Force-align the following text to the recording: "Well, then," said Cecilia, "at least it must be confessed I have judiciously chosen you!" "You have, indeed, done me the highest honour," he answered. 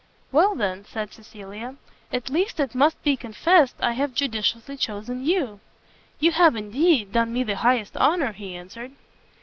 "Well, 0.31 0.55
then," 0.55 0.83
said 0.83 1.13
Cecilia, 1.13 1.75
"at 2.11 2.31
least 2.31 2.59
it 2.59 2.73
must 2.73 2.99
be 3.03 3.15
confessed 3.15 3.75
I 3.79 3.91
have 3.91 4.15
judiciously 4.15 4.75
chosen 4.75 5.23
you!" 5.23 5.59
"You 6.19 6.31
have, 6.31 6.55
indeed, 6.55 7.11
done 7.11 7.31
me 7.31 7.43
the 7.43 7.57
highest 7.57 7.95
honour," 7.95 8.31
he 8.31 8.55
answered. 8.55 8.93